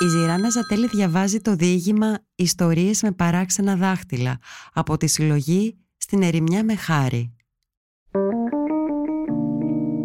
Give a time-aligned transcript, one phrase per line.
[0.00, 4.38] Η Ζυράννα Ζατέλη διαβάζει το διήγημα «Ιστορίες με παράξενα δάχτυλα»
[4.72, 7.32] από τη συλλογή «Στην ερημιά με χάρη».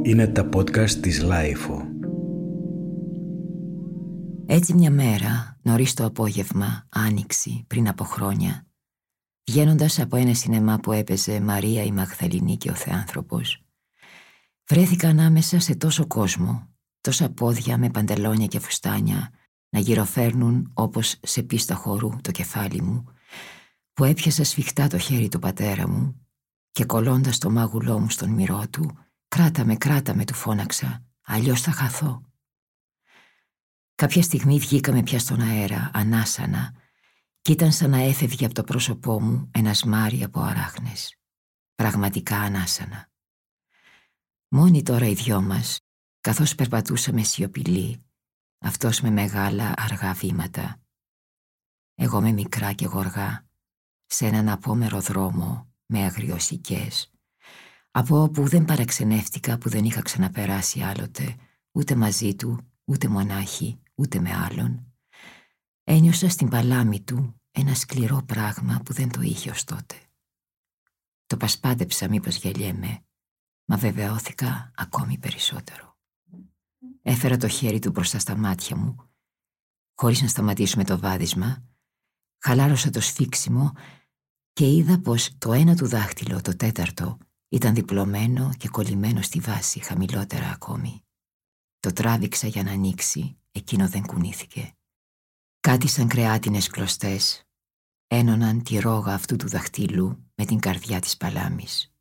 [0.02, 1.82] Είναι τα podcast της LiFO.
[4.46, 8.68] Έτσι μια μέρα, νωρίς το απόγευμα, άνοιξη, πριν από χρόνια,
[9.50, 13.64] βγαίνοντας από ένα σινεμά που έπαιζε Μαρία η Μαγδαληνή και ο Θεάνθρωπος,
[14.70, 16.70] βρέθηκα ανάμεσα σε τόσο κόσμο,
[17.02, 19.32] τόσα πόδια με παντελόνια και φουστάνια,
[19.74, 23.06] να γυροφέρνουν όπως σε πίστα χορού το κεφάλι μου,
[23.94, 26.28] που έπιασα σφιχτά το χέρι του πατέρα μου
[26.72, 28.98] και κολλώντας το μάγουλό μου στον μυρό του,
[29.28, 32.22] «Κράτα με, κράτα με», του φώναξα, «αλλιώς θα χαθώ».
[33.96, 36.74] Κάποια στιγμή βγήκαμε πια στον αέρα, ανάσανα,
[37.42, 41.18] και ήταν σαν να έφευγε από το πρόσωπό μου ένας σμάρι από αράχνες.
[41.76, 43.12] Πραγματικά ανάσανα.
[44.48, 45.80] Μόνοι τώρα οι δυο μας,
[46.22, 48.04] καθώς περπατούσαμε σιωπηλοί,
[48.64, 50.82] αυτός με μεγάλα αργά βήματα.
[51.96, 53.48] Εγώ με μικρά και γοργά,
[54.06, 57.12] σε έναν απόμερο δρόμο με αγριοσικές,
[57.92, 61.36] από όπου δεν παραξενεύτηκα που δεν είχα ξαναπεράσει άλλοτε,
[61.72, 64.94] ούτε μαζί του, ούτε μονάχη, ούτε με άλλον.
[65.84, 69.96] Ένιωσα στην παλάμη του ένα σκληρό πράγμα που δεν το είχε ως τότε.
[71.26, 73.06] Το πασπάντεψα μήπως γελιέμαι,
[73.66, 75.93] μα βεβαιώθηκα ακόμη περισσότερο.
[77.06, 78.96] Έφερα το χέρι του μπροστά στα μάτια μου.
[79.96, 81.64] Χωρίς να σταματήσουμε το βάδισμα,
[82.38, 83.72] χαλάρωσα το σφίξιμο
[84.54, 87.18] και είδα πως το ένα του δάχτυλο, το τέταρτο,
[87.50, 91.04] ήταν διπλωμένο και κολλημένο στη βάση, χαμηλότερα ακόμη.
[91.80, 94.74] Το τράβηξα για να ανοίξει, εκείνο δεν κουνήθηκε.
[95.60, 97.48] Κάτι σαν κρεάτινες κλωστές
[98.08, 101.94] ένωναν τη ρόγα αυτού του δαχτύλου με την καρδιά της παλάμης.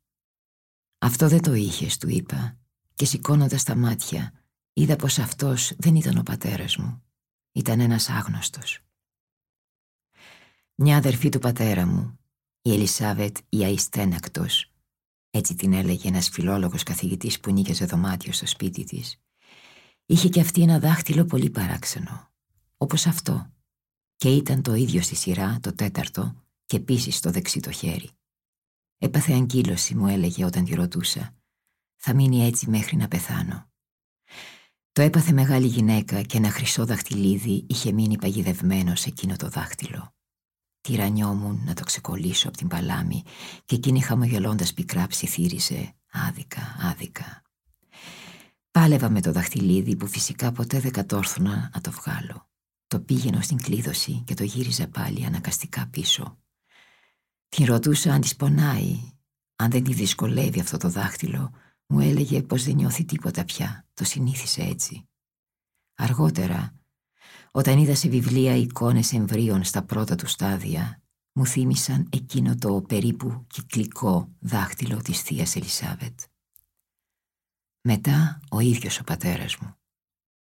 [0.97, 2.57] «Αυτό δεν το είχες», του είπα,
[2.93, 4.42] και σηκώνοντας τα μάτια,
[4.73, 7.03] Είδα πως αυτός δεν ήταν ο πατέρας μου.
[7.51, 8.79] Ήταν ένας άγνωστος.
[10.75, 12.19] Μια αδερφή του πατέρα μου,
[12.61, 14.71] η Ελισάβετ η Αϊστένακτος,
[15.29, 19.21] έτσι την έλεγε ένας φιλόλογος καθηγητής που νίκιαζε δωμάτιο στο σπίτι της,
[20.05, 22.31] είχε και αυτή ένα δάχτυλο πολύ παράξενο,
[22.77, 23.51] όπως αυτό,
[24.15, 26.35] και ήταν το ίδιο στη σειρά, το τέταρτο,
[26.65, 28.09] και επίσης το δεξί το χέρι.
[28.97, 31.35] Έπαθε αγκύλωση, μου έλεγε όταν τη ρωτούσα.
[31.95, 33.72] Θα μείνει έτσι μέχρι να πεθάνω.
[34.93, 40.13] Το έπαθε μεγάλη γυναίκα και ένα χρυσό δαχτυλίδι είχε μείνει παγιδευμένο σε εκείνο το δάχτυλο.
[40.81, 43.23] Τυρανιόμουν να το ξεκολλήσω από την παλάμη
[43.65, 47.41] και εκείνη χαμογελώντας πικρά ψιθύριζε άδικα, άδικα.
[48.71, 52.49] Πάλευα με το δαχτυλίδι που φυσικά ποτέ δεν κατόρθωνα να το βγάλω.
[52.87, 56.37] Το πήγαινω στην κλείδωση και το γύριζα πάλι ανακαστικά πίσω.
[57.49, 58.99] Την ρωτούσα αν της πονάει,
[59.55, 61.51] αν δεν τη δυσκολεύει αυτό το δάχτυλο
[61.87, 65.07] μου έλεγε πως δεν νιώθει τίποτα πια, το συνήθισε έτσι.
[65.95, 66.75] Αργότερα,
[67.51, 71.01] όταν είδα σε βιβλία εικόνες εμβρίων στα πρώτα του στάδια,
[71.33, 76.19] μου θύμισαν εκείνο το περίπου κυκλικό δάχτυλο της θεία Ελισάβετ.
[77.81, 79.75] Μετά ο ίδιος ο πατέρας μου.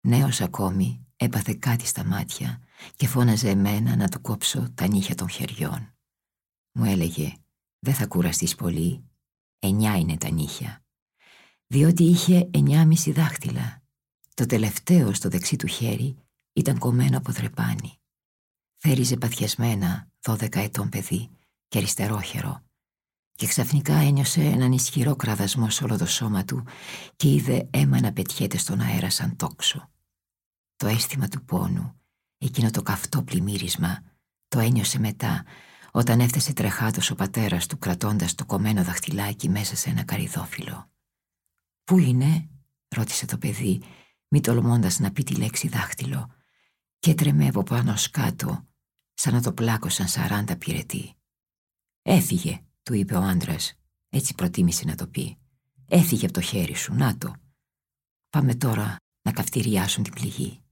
[0.00, 2.62] Νέος ακόμη έπαθε κάτι στα μάτια
[2.96, 5.94] και φώναζε εμένα να του κόψω τα νύχια των χεριών.
[6.72, 7.34] Μου έλεγε
[7.78, 9.04] «Δεν θα κουραστείς πολύ,
[9.58, 10.84] εννιά είναι τα νύχια
[11.72, 13.82] διότι είχε εννιάμιση δάχτυλα.
[14.34, 16.16] Το τελευταίο στο δεξί του χέρι
[16.52, 17.98] ήταν κομμένο από δρεπάνι.
[18.76, 21.30] Θέριζε παθιασμένα δώδεκα ετών παιδί
[21.68, 22.62] και αριστερόχερο
[23.34, 26.66] και ξαφνικά ένιωσε έναν ισχυρό κραδασμό σε όλο το σώμα του
[27.16, 29.90] και είδε αίμα να πετιέται στον αέρα σαν τόξο.
[30.76, 32.00] Το αίσθημα του πόνου,
[32.38, 34.02] εκείνο το καυτό πλημμύρισμα,
[34.48, 35.44] το ένιωσε μετά
[35.90, 40.90] όταν έφτασε τρεχάτος ο πατέρας του κρατώντας το κομμένο δαχτυλάκι μέσα σε ένα καριδόφυλλο.
[41.90, 42.48] «Πού είναι»
[42.88, 43.82] ρώτησε το παιδί,
[44.28, 46.30] μη τολμώντας να πει τη λέξη δάχτυλο
[46.98, 48.68] και έτρεμε από πάνω σκάτω
[49.14, 51.14] σαν να το πλάκωσαν σαράντα πυρετοί.
[52.02, 53.74] «Έφυγε», του είπε ο άντρας,
[54.08, 55.38] έτσι προτίμησε να το πει.
[55.88, 57.34] «Έφυγε από το χέρι σου, να το.
[58.30, 60.62] Πάμε τώρα να καυτηριάσουν την πληγή».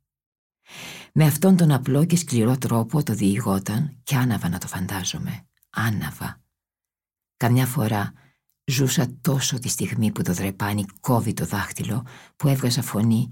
[1.13, 5.47] Με αυτόν τον απλό και σκληρό τρόπο το διηγόταν και άναβα να το φαντάζομαι.
[5.71, 6.43] Άναβα.
[7.37, 8.13] Καμιά φορά
[8.71, 12.07] Ζούσα τόσο τη στιγμή που το δρεπάνι κόβει το δάχτυλο
[12.37, 13.29] που έβγαζα φωνή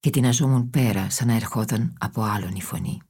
[0.00, 3.02] και την αζόμουν πέρα σαν να ερχόταν από άλλον η φωνή.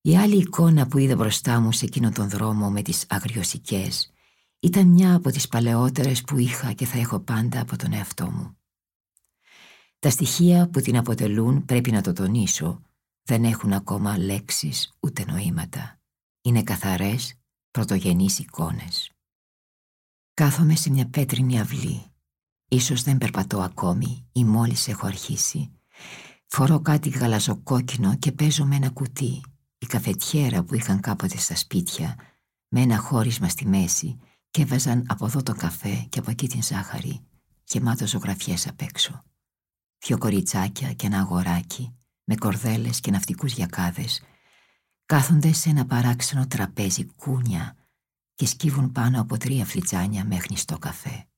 [0.00, 4.10] Η άλλη εικόνα που είδα μπροστά μου σε εκείνον τον δρόμο με τις αγριοσικές
[4.60, 8.56] ήταν μια από τις παλαιότερες που είχα και θα έχω πάντα από τον εαυτό μου.
[9.98, 12.82] Τα στοιχεία που την αποτελούν πρέπει να το τονίσω
[13.22, 16.00] δεν έχουν ακόμα λέξεις ούτε νοήματα.
[16.40, 17.34] Είναι καθαρές
[17.70, 19.13] πρωτογενείς εικόνες.
[20.34, 22.02] Κάθομαι σε μια πέτρινη αυλή.
[22.68, 25.70] Ίσως δεν περπατώ ακόμη ή μόλις έχω αρχίσει.
[26.46, 29.42] Φορώ κάτι γαλαζοκόκκινο και παίζω με ένα κουτί.
[29.78, 32.16] Η καφετιέρα που είχαν κάποτε στα σπίτια,
[32.68, 34.18] με ένα χώρισμα στη μέση
[34.50, 37.20] και έβαζαν από εδώ το καφέ και από εκεί την ζάχαρη,
[37.64, 39.22] γεμάτο ζωγραφιές απ' έξω.
[39.98, 41.94] Δυο κοριτσάκια και ένα αγοράκι,
[42.24, 44.22] με κορδέλες και ναυτικούς γιακάδες,
[45.06, 47.76] κάθονται σε ένα παράξενο τραπέζι κούνια
[48.34, 51.28] και σκύβουν πάνω από τρία φλιτζάνια μέχρι στο καφέ.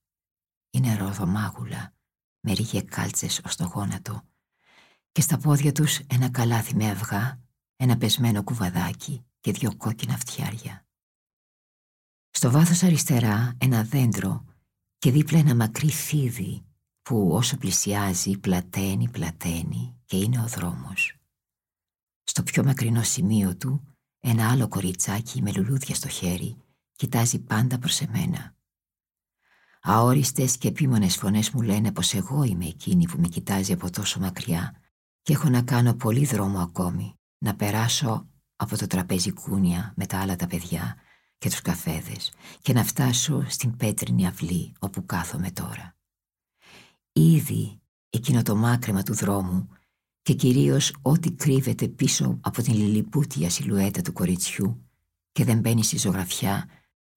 [0.69, 1.93] Είναι ροδομάγουλα,
[2.39, 4.23] με ρίγε κάλτσες ως το γόνατο
[5.11, 7.39] και στα πόδια τους ένα καλάθι με αυγά,
[7.75, 10.85] ένα πεσμένο κουβαδάκι και δυο κόκκινα φτιάρια.
[12.29, 14.45] Στο βάθος αριστερά ένα δέντρο
[14.97, 16.65] και δίπλα ένα μακρύ φίδι
[17.01, 21.15] που όσο πλησιάζει πλαταίνει, πλαταίνει και είναι ο δρόμος.
[22.23, 26.57] Στο πιο μακρινό σημείο του ένα άλλο κοριτσάκι με λουλούδια στο χέρι
[26.97, 28.55] κοιτάζει πάντα προς εμένα.
[29.81, 34.19] Αόριστες και επίμονες φωνές μου λένε πως εγώ είμαι εκείνη που με κοιτάζει από τόσο
[34.19, 34.81] μακριά
[35.21, 40.19] και έχω να κάνω πολύ δρόμο ακόμη, να περάσω από το τραπέζι κούνια με τα
[40.19, 40.95] άλλα τα παιδιά
[41.37, 45.95] και τους καφέδες και να φτάσω στην πέτρινη αυλή όπου κάθομαι τώρα.
[47.11, 49.69] Ήδη εκείνο το μάκρεμα του δρόμου
[50.21, 54.89] και κυρίως ό,τι κρύβεται πίσω από την λιλιπούτια σιλουέτα του κοριτσιού
[55.31, 56.69] και δεν μπαίνει στη ζωγραφιά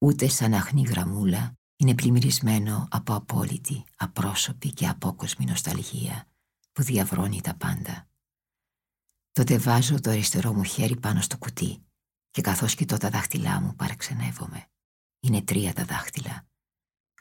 [0.03, 6.27] ούτε σαν αχνή γραμμούλα είναι πλημμυρισμένο από απόλυτη, απρόσωπη και απόκοσμη νοσταλγία
[6.71, 8.09] που διαβρώνει τα πάντα.
[9.31, 11.85] Τότε βάζω το αριστερό μου χέρι πάνω στο κουτί
[12.31, 14.65] και καθώς κοιτώ τα δάχτυλά μου παραξενεύομαι.
[15.19, 16.47] Είναι τρία τα δάχτυλα.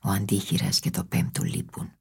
[0.03, 1.93] Ο αντίχειρας και το πέμπτο λείπουν.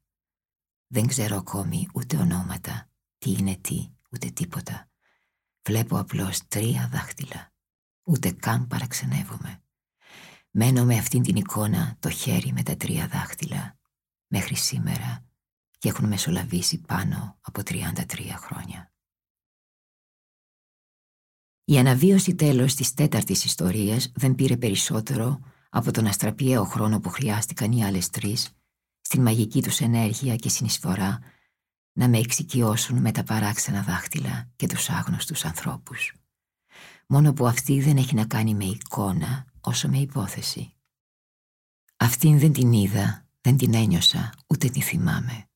[0.86, 2.88] Δεν ξέρω ακόμη ούτε ονόματα,
[3.18, 4.90] τι είναι τι, ούτε τίποτα.
[5.62, 7.52] Βλέπω απλώς τρία δάχτυλα.
[8.02, 9.62] Ούτε καν παραξενεύομαι.
[10.50, 13.78] Μένω με αυτήν την εικόνα το χέρι με τα τρία δάχτυλα
[14.26, 15.24] μέχρι σήμερα
[15.78, 17.92] και έχουν μεσολαβήσει πάνω από 33
[18.36, 18.92] χρόνια.
[21.64, 27.72] Η αναβίωση τέλος της τέταρτης ιστορίας δεν πήρε περισσότερο από τον αστραπιαίο χρόνο που χρειάστηκαν
[27.72, 28.50] οι άλλες τρεις
[29.00, 31.18] στην μαγική τους ενέργεια και συνεισφορά
[31.92, 36.14] να με εξοικειώσουν με τα παράξενα δάχτυλα και τους άγνωστους ανθρώπους.
[37.06, 40.74] Μόνο που αυτή δεν έχει να κάνει με εικόνα όσο με υπόθεση.
[41.96, 45.48] Αυτήν δεν την είδα, δεν την ένιωσα, ούτε την θυμάμαι.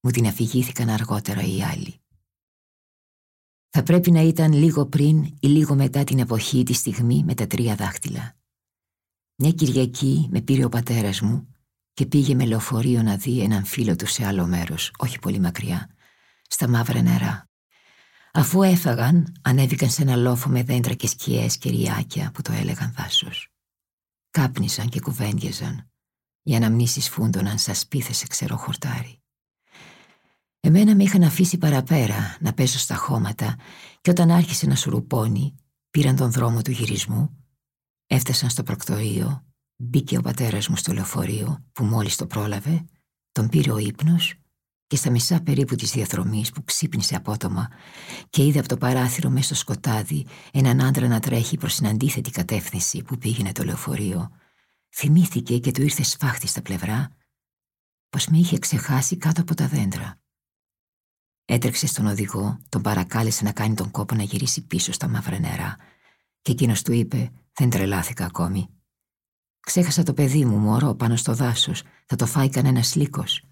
[0.00, 2.00] Μου την αφηγήθηκαν αργότερα οι άλλοι.
[3.68, 7.46] Θα πρέπει να ήταν λίγο πριν ή λίγο μετά την εποχή τη στιγμή με τα
[7.46, 8.36] τρία δάχτυλα.
[9.36, 11.54] Μια Κυριακή με πήρε ο πατέρας μου
[11.92, 15.94] και πήγε με λεωφορείο να δει έναν φίλο του σε άλλο μέρος, όχι πολύ μακριά,
[16.48, 17.47] στα μαύρα νερά.
[18.38, 22.92] Αφού έφαγαν, ανέβηκαν σε ένα λόφο με δέντρα και σκιές και ριάκια που το έλεγαν
[22.96, 23.48] δάσος.
[24.30, 25.90] Κάπνισαν και κουβέντιαζαν.
[26.42, 29.22] Οι αναμνήσεις φούντωναν σαν σπίθες σε ξερό χορτάρι.
[30.60, 33.56] Εμένα με είχαν αφήσει παραπέρα να πέσω στα χώματα
[34.00, 35.54] και όταν άρχισε να σουρουπώνει,
[35.90, 37.44] πήραν τον δρόμο του γυρισμού,
[38.06, 39.46] έφτασαν στο προκτορείο,
[39.76, 42.84] μπήκε ο πατέρας μου στο λεωφορείο που μόλις το πρόλαβε,
[43.32, 44.34] τον πήρε ο ύπνος
[44.88, 47.68] και στα μισά περίπου της διαδρομής που ξύπνησε απότομα
[48.30, 52.30] και είδε από το παράθυρο μέσα στο σκοτάδι έναν άντρα να τρέχει προς την αντίθετη
[52.30, 54.30] κατεύθυνση που πήγαινε το λεωφορείο,
[54.96, 57.16] θυμήθηκε και του ήρθε σφάχτη στα πλευρά
[58.08, 60.20] πως με είχε ξεχάσει κάτω από τα δέντρα.
[61.44, 65.76] Έτρεξε στον οδηγό, τον παρακάλεσε να κάνει τον κόπο να γυρίσει πίσω στα μαύρα νερά
[66.42, 68.68] και εκείνος του είπε «Δεν τρελάθηκα ακόμη».
[69.60, 71.82] «Ξέχασα το παιδί μου, μωρό, πάνω στο δάσος.
[72.06, 73.42] Θα το φάει κανένας λύκος.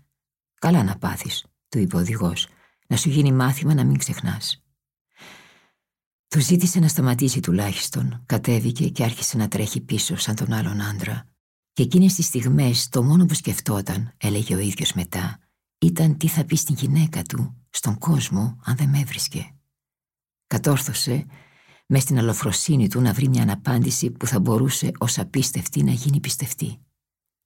[0.59, 2.49] «Καλά να πάθεις», του είπε ο οδηγός,
[2.87, 4.61] «να σου γίνει μάθημα να μην ξεχνάς».
[6.29, 11.25] Του ζήτησε να σταματήσει τουλάχιστον, κατέβηκε και άρχισε να τρέχει πίσω σαν τον άλλον άντρα.
[11.73, 15.39] Και εκείνες τις στιγμές το μόνο που σκεφτόταν, έλεγε ο ίδιος μετά,
[15.79, 19.55] ήταν τι θα πει στην γυναίκα του, στον κόσμο, αν δεν με έβρισκε.
[20.47, 21.27] Κατόρθωσε
[21.87, 26.21] μες στην αλοφροσύνη του να βρει μια αναπάντηση που θα μπορούσε ως απίστευτη να γίνει
[26.21, 26.79] πιστευτή.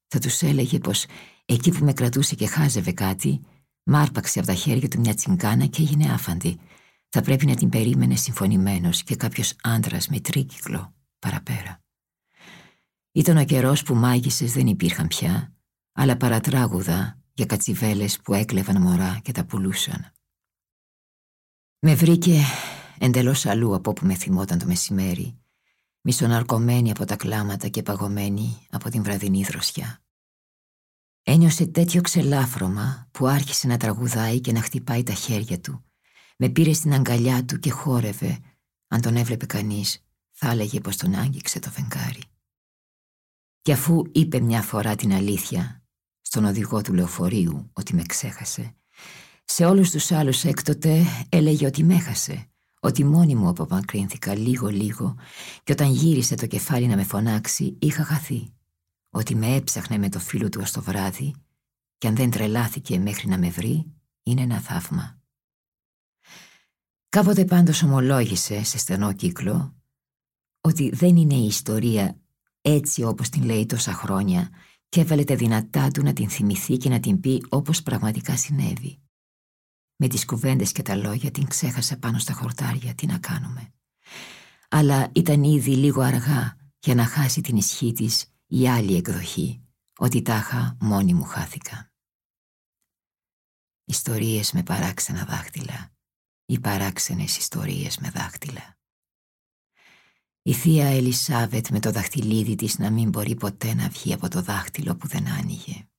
[0.07, 1.05] Θα τους έλεγε πως
[1.53, 3.41] εκεί που με κρατούσε και χάζευε κάτι,
[3.83, 6.59] μάρπαξε από τα χέρια του μια τσιγκάνα και έγινε άφαντη.
[7.09, 11.81] Θα πρέπει να την περίμενε συμφωνημένος και κάποιος άντρας με τρίκυκλο παραπέρα.
[13.11, 15.53] Ήταν ο καιρός που μάγισσες δεν υπήρχαν πια,
[15.91, 20.11] αλλά παρατράγουδα για κατσιβέλες που έκλεβαν μωρά και τα πουλούσαν.
[21.79, 22.41] Με βρήκε
[22.99, 25.39] εντελώς αλλού από όπου με θυμόταν το μεσημέρι,
[26.01, 30.01] μισοναρκωμένη από τα κλάματα και παγωμένη από την βραδινή δροσιά.
[31.23, 35.83] Ένιωσε τέτοιο ξελάφρωμα που άρχισε να τραγουδάει και να χτυπάει τα χέρια του.
[36.37, 38.39] Με πήρε στην αγκαλιά του και χόρευε.
[38.87, 42.21] Αν τον έβλεπε κανείς, θα έλεγε πως τον άγγιξε το φεγγάρι.
[43.61, 45.83] Και αφού είπε μια φορά την αλήθεια
[46.21, 48.75] στον οδηγό του λεωφορείου ότι με ξέχασε,
[49.45, 52.49] Σε όλους τους άλλους έκτοτε έλεγε ότι με έχασε,
[52.79, 55.15] ότι μόνη μου απομακρύνθηκα λίγο-λίγο
[55.63, 58.53] και όταν γύρισε το κεφάλι να με φωνάξει είχα χαθεί,
[59.11, 61.35] ότι με έψαχνε με το φίλο του ως το βράδυ
[61.97, 65.19] και αν δεν τρελάθηκε μέχρι να με βρει είναι ένα θαύμα.
[67.09, 69.75] Κάποτε πάντως ομολόγησε σε στενό κύκλο
[70.61, 72.19] ότι δεν είναι η ιστορία
[72.61, 74.49] έτσι όπως την λέει τόσα χρόνια
[74.89, 79.01] και έβαλε τα δυνατά του να την θυμηθεί και να την πει όπως πραγματικά συνέβη.
[79.95, 83.73] Με τις κουβέντες και τα λόγια την ξέχασε πάνω στα χορτάρια, τι να κάνουμε.
[84.69, 89.61] Αλλά ήταν ήδη λίγο αργά για να χάσει την ισχύ της η άλλη εκδοχή,
[89.97, 91.91] ότι τάχα μόνη μου χάθηκα.
[93.85, 95.93] Ιστορίες με παράξενα δάχτυλα
[96.45, 98.77] ή παράξενες ιστορίες με δάχτυλα.
[100.41, 104.41] Η θεία Ελισάβετ με το δαχτυλίδι της να μην μπορεί ποτέ να βγει από το
[104.41, 105.89] δάχτυλο που δεν άνοιγε.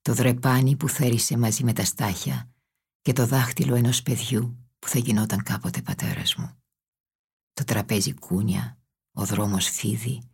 [0.00, 2.52] Το δρεπάνι που θέρισε μαζί με τα στάχια
[3.00, 6.62] και το δάχτυλο ενός παιδιού που θα γινόταν κάποτε πατέρας μου.
[7.52, 8.78] Το τραπέζι κούνια,
[9.12, 10.30] ο δρόμος φίδι,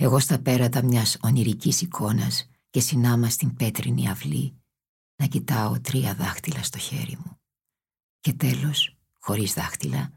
[0.00, 4.60] εγώ στα πέρατα μιας ονειρικής εικόνας και συνάμα στην πέτρινη αυλή
[5.16, 7.40] να κοιτάω τρία δάχτυλα στο χέρι μου.
[8.20, 10.12] Και τέλος, χωρίς δάχτυλα,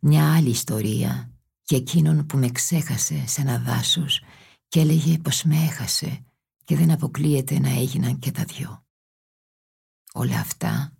[0.00, 4.22] μια άλλη ιστορία για εκείνον που με ξέχασε σε ένα δάσος
[4.68, 6.24] και έλεγε πως με έχασε
[6.64, 8.84] και δεν αποκλείεται να έγιναν και τα δυο.
[10.12, 10.96] Όλα αυτά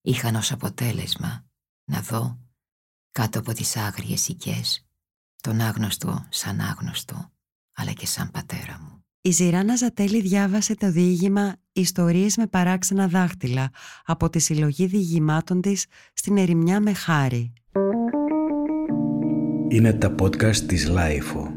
[0.00, 1.44] είχαν ως αποτέλεσμα
[1.84, 2.38] να δω
[3.10, 4.86] κάτω από τις άγριες οικές
[5.40, 7.30] τον άγνωστο σαν άγνωστο
[7.76, 9.04] αλλά και σαν πατέρα μου.
[9.20, 13.70] Η Ζυράννα Ζατέλη διάβασε το διήγημα «Ιστορίες με παράξενα δάχτυλα»
[14.04, 17.52] από τη συλλογή διηγημάτων της στην Ερημιά με χάρη.
[19.68, 21.55] Είναι τα podcast της LiFO.